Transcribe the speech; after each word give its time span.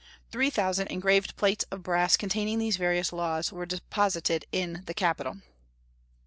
Three 0.31 0.49
thousand 0.49 0.87
engraved 0.87 1.35
plates 1.35 1.63
of 1.69 1.83
brass 1.83 2.17
containing 2.17 2.57
these 2.57 2.75
various 2.75 3.13
laws 3.13 3.51
were 3.51 3.67
deposited 3.67 4.45
in 4.51 4.81
the 4.87 4.95
capitol. 4.95 5.41